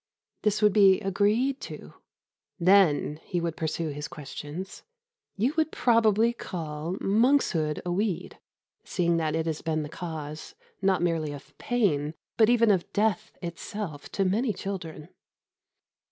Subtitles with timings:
[0.41, 1.93] This would be agreed to.
[2.59, 4.81] "Then," he would pursue his questions,
[5.37, 8.39] "you would probably call monkshood a weed,
[8.83, 13.37] seeing that it has been the cause not merely of pain but even of death
[13.43, 15.09] itself to many children."